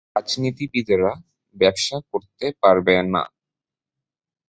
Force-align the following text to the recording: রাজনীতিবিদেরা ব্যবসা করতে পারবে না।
রাজনীতিবিদেরা 0.15 1.11
ব্যবসা 1.55 1.97
করতে 2.11 2.45
পারবে 2.61 2.95
না। 3.13 3.23